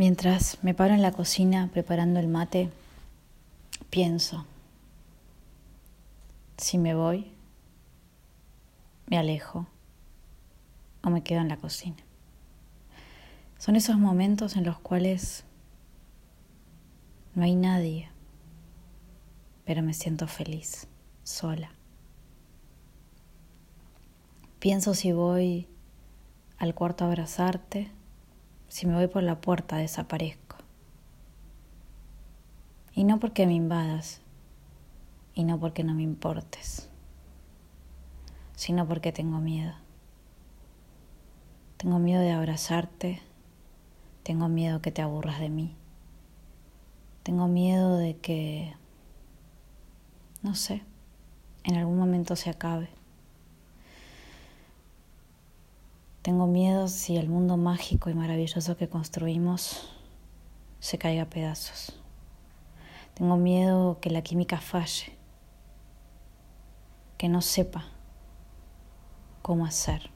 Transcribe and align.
Mientras 0.00 0.56
me 0.62 0.72
paro 0.72 0.94
en 0.94 1.02
la 1.02 1.12
cocina 1.12 1.68
preparando 1.70 2.20
el 2.20 2.28
mate, 2.28 2.70
pienso, 3.90 4.46
si 6.56 6.78
me 6.78 6.94
voy, 6.94 7.30
me 9.08 9.18
alejo 9.18 9.66
o 11.04 11.10
me 11.10 11.22
quedo 11.22 11.42
en 11.42 11.48
la 11.48 11.58
cocina. 11.58 11.98
Son 13.58 13.76
esos 13.76 13.98
momentos 13.98 14.56
en 14.56 14.64
los 14.64 14.78
cuales 14.78 15.44
no 17.34 17.44
hay 17.44 17.54
nadie, 17.54 18.08
pero 19.66 19.82
me 19.82 19.92
siento 19.92 20.26
feliz, 20.28 20.86
sola. 21.24 21.72
Pienso 24.60 24.94
si 24.94 25.12
voy 25.12 25.68
al 26.56 26.74
cuarto 26.74 27.04
a 27.04 27.08
abrazarte 27.08 27.90
si 28.70 28.86
me 28.86 28.94
voy 28.94 29.08
por 29.08 29.24
la 29.24 29.40
puerta 29.40 29.76
desaparezco. 29.76 30.56
Y 32.94 33.02
no 33.02 33.18
porque 33.18 33.44
me 33.46 33.54
invadas, 33.54 34.22
y 35.34 35.42
no 35.42 35.58
porque 35.58 35.82
no 35.82 35.92
me 35.92 36.02
importes, 36.02 36.88
sino 38.54 38.86
porque 38.86 39.10
tengo 39.10 39.40
miedo. 39.40 39.74
Tengo 41.78 41.98
miedo 41.98 42.20
de 42.20 42.30
abrazarte, 42.30 43.20
tengo 44.22 44.48
miedo 44.48 44.80
que 44.80 44.92
te 44.92 45.02
aburras 45.02 45.40
de 45.40 45.48
mí, 45.48 45.74
tengo 47.24 47.48
miedo 47.48 47.96
de 47.96 48.18
que, 48.18 48.72
no 50.42 50.54
sé, 50.54 50.84
en 51.64 51.74
algún 51.74 51.98
momento 51.98 52.36
se 52.36 52.50
acabe. 52.50 52.99
Tengo 56.22 56.46
miedo 56.46 56.88
si 56.88 57.16
el 57.16 57.30
mundo 57.30 57.56
mágico 57.56 58.10
y 58.10 58.14
maravilloso 58.14 58.76
que 58.76 58.88
construimos 58.88 59.88
se 60.78 60.98
caiga 60.98 61.22
a 61.22 61.30
pedazos. 61.30 61.98
Tengo 63.14 63.38
miedo 63.38 64.00
que 64.00 64.10
la 64.10 64.20
química 64.20 64.60
falle, 64.60 65.16
que 67.16 67.30
no 67.30 67.40
sepa 67.40 67.86
cómo 69.40 69.64
hacer. 69.64 70.10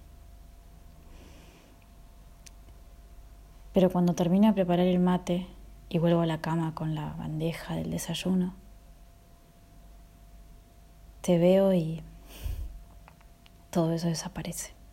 Pero 3.72 3.90
cuando 3.90 4.14
termino 4.14 4.48
de 4.48 4.52
preparar 4.52 4.86
el 4.86 4.98
mate 4.98 5.46
y 5.88 5.98
vuelvo 5.98 6.20
a 6.20 6.26
la 6.26 6.42
cama 6.42 6.74
con 6.74 6.94
la 6.94 7.14
bandeja 7.14 7.76
del 7.76 7.90
desayuno, 7.90 8.54
te 11.22 11.38
veo 11.38 11.72
y 11.72 12.02
todo 13.70 13.92
eso 13.92 14.08
desaparece. 14.08 14.83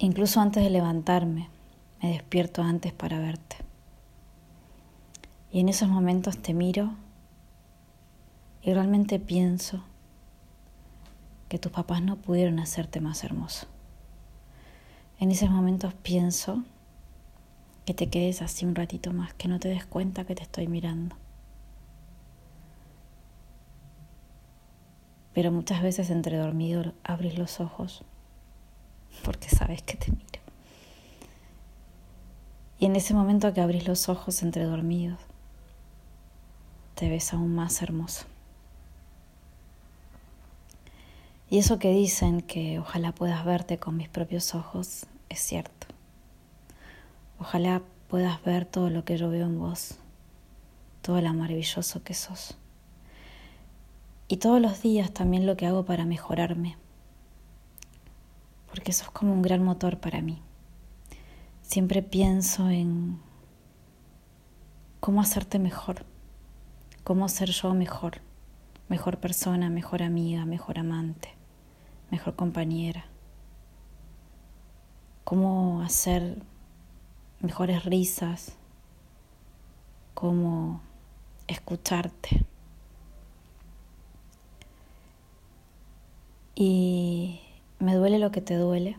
Incluso 0.00 0.40
antes 0.40 0.62
de 0.62 0.70
levantarme, 0.70 1.48
me 2.00 2.10
despierto 2.10 2.62
antes 2.62 2.92
para 2.92 3.18
verte. 3.18 3.56
Y 5.50 5.58
en 5.58 5.68
esos 5.68 5.88
momentos 5.88 6.38
te 6.38 6.54
miro 6.54 6.92
y 8.62 8.72
realmente 8.72 9.18
pienso 9.18 9.82
que 11.48 11.58
tus 11.58 11.72
papás 11.72 12.00
no 12.00 12.14
pudieron 12.14 12.60
hacerte 12.60 13.00
más 13.00 13.24
hermoso. 13.24 13.66
En 15.18 15.32
esos 15.32 15.50
momentos 15.50 15.94
pienso 15.94 16.62
que 17.84 17.92
te 17.94 18.08
quedes 18.08 18.40
así 18.40 18.66
un 18.66 18.76
ratito 18.76 19.12
más, 19.12 19.34
que 19.34 19.48
no 19.48 19.58
te 19.58 19.68
des 19.68 19.84
cuenta 19.84 20.24
que 20.24 20.36
te 20.36 20.44
estoy 20.44 20.68
mirando. 20.68 21.16
Pero 25.34 25.50
muchas 25.50 25.82
veces 25.82 26.10
entre 26.10 26.36
dormido 26.36 26.92
abrís 27.02 27.36
los 27.36 27.58
ojos 27.58 28.04
porque 29.24 29.48
sabes 29.48 29.82
que 29.82 29.96
te 29.96 30.10
miro. 30.10 30.24
Y 32.78 32.86
en 32.86 32.96
ese 32.96 33.12
momento 33.12 33.52
que 33.52 33.60
abrís 33.60 33.88
los 33.88 34.08
ojos 34.08 34.42
entre 34.42 34.64
dormidos, 34.64 35.18
te 36.94 37.08
ves 37.08 37.32
aún 37.32 37.54
más 37.54 37.82
hermoso. 37.82 38.26
Y 41.50 41.58
eso 41.58 41.78
que 41.78 41.92
dicen 41.92 42.42
que 42.42 42.78
ojalá 42.78 43.12
puedas 43.12 43.44
verte 43.44 43.78
con 43.78 43.96
mis 43.96 44.08
propios 44.08 44.54
ojos 44.54 45.06
es 45.28 45.40
cierto. 45.40 45.86
Ojalá 47.40 47.82
puedas 48.08 48.42
ver 48.44 48.64
todo 48.64 48.90
lo 48.90 49.04
que 49.04 49.16
yo 49.16 49.30
veo 49.30 49.46
en 49.46 49.58
vos, 49.58 49.96
todo 51.02 51.20
lo 51.20 51.32
maravilloso 51.34 52.02
que 52.02 52.14
sos. 52.14 52.56
Y 54.28 54.36
todos 54.36 54.60
los 54.60 54.82
días 54.82 55.12
también 55.12 55.46
lo 55.46 55.56
que 55.56 55.66
hago 55.66 55.84
para 55.84 56.04
mejorarme 56.04 56.76
porque 58.70 58.92
sos 58.92 59.10
como 59.10 59.32
un 59.32 59.42
gran 59.42 59.62
motor 59.62 59.98
para 59.98 60.20
mí. 60.20 60.42
Siempre 61.62 62.02
pienso 62.02 62.70
en 62.70 63.18
cómo 65.00 65.20
hacerte 65.20 65.58
mejor, 65.58 66.04
cómo 67.04 67.28
ser 67.28 67.50
yo 67.50 67.74
mejor, 67.74 68.20
mejor 68.88 69.18
persona, 69.18 69.70
mejor 69.70 70.02
amiga, 70.02 70.44
mejor 70.44 70.78
amante, 70.78 71.34
mejor 72.10 72.34
compañera, 72.36 73.04
cómo 75.24 75.82
hacer 75.82 76.38
mejores 77.40 77.84
risas, 77.84 78.56
cómo 80.14 80.80
escucharte. 81.46 82.44
Y 86.54 86.87
me 87.88 87.94
duele 87.94 88.18
lo 88.18 88.30
que 88.30 88.42
te 88.42 88.54
duele, 88.56 88.98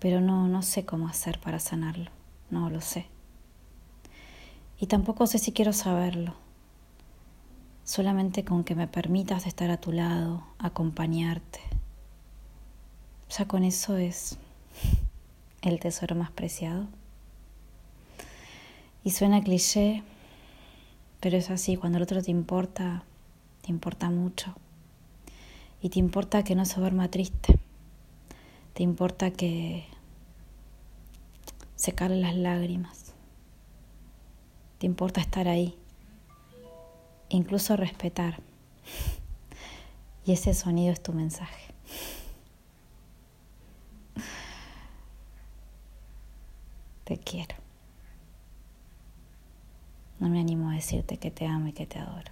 pero 0.00 0.20
no, 0.20 0.48
no 0.48 0.62
sé 0.62 0.84
cómo 0.84 1.06
hacer 1.06 1.38
para 1.38 1.60
sanarlo, 1.60 2.10
no 2.50 2.70
lo 2.70 2.80
sé. 2.80 3.06
Y 4.80 4.86
tampoco 4.86 5.28
sé 5.28 5.38
si 5.38 5.52
quiero 5.52 5.72
saberlo, 5.72 6.34
solamente 7.84 8.44
con 8.44 8.64
que 8.64 8.74
me 8.74 8.88
permitas 8.88 9.46
estar 9.46 9.70
a 9.70 9.76
tu 9.76 9.92
lado, 9.92 10.42
acompañarte. 10.58 11.60
Ya 13.28 13.46
con 13.46 13.62
eso 13.62 13.96
es 13.96 14.36
el 15.62 15.78
tesoro 15.78 16.16
más 16.16 16.32
preciado. 16.32 16.88
Y 19.04 19.12
suena 19.12 19.40
cliché, 19.40 20.02
pero 21.20 21.36
es 21.36 21.48
así, 21.48 21.76
cuando 21.76 21.98
el 21.98 22.02
otro 22.02 22.24
te 22.24 22.32
importa, 22.32 23.04
te 23.62 23.70
importa 23.70 24.10
mucho 24.10 24.52
y 25.82 25.88
te 25.88 25.98
importa 25.98 26.44
que 26.44 26.54
no 26.54 26.64
se 26.64 26.80
duerma 26.80 27.08
triste, 27.08 27.58
te 28.74 28.82
importa 28.82 29.30
que 29.30 29.84
se 31.76 31.92
calen 31.92 32.20
las 32.20 32.36
lágrimas, 32.36 33.14
te 34.78 34.86
importa 34.86 35.20
estar 35.20 35.48
ahí, 35.48 35.74
incluso 37.28 37.76
respetar. 37.76 38.40
Y 40.26 40.32
ese 40.32 40.52
sonido 40.52 40.92
es 40.92 41.02
tu 41.02 41.14
mensaje. 41.14 41.72
Te 47.04 47.16
quiero. 47.16 47.56
No 50.20 50.28
me 50.28 50.40
animo 50.40 50.70
a 50.70 50.74
decirte 50.74 51.16
que 51.16 51.30
te 51.30 51.46
amo 51.46 51.68
y 51.68 51.72
que 51.72 51.86
te 51.86 51.98
adoro. 51.98 52.30